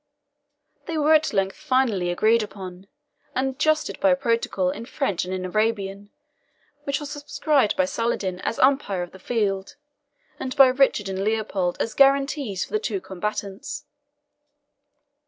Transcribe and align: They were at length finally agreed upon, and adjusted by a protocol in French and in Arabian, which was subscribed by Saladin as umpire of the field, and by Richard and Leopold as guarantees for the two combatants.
They 0.87 0.97
were 0.97 1.13
at 1.13 1.31
length 1.31 1.55
finally 1.57 2.09
agreed 2.09 2.41
upon, 2.41 2.87
and 3.35 3.53
adjusted 3.53 3.99
by 3.99 4.09
a 4.09 4.15
protocol 4.15 4.71
in 4.71 4.85
French 4.87 5.25
and 5.25 5.31
in 5.31 5.45
Arabian, 5.45 6.09
which 6.85 6.99
was 6.99 7.11
subscribed 7.11 7.77
by 7.77 7.85
Saladin 7.85 8.39
as 8.39 8.57
umpire 8.57 9.03
of 9.03 9.11
the 9.11 9.19
field, 9.19 9.75
and 10.39 10.55
by 10.55 10.69
Richard 10.69 11.07
and 11.07 11.23
Leopold 11.23 11.77
as 11.79 11.93
guarantees 11.93 12.65
for 12.65 12.71
the 12.71 12.79
two 12.79 12.99
combatants. 12.99 13.85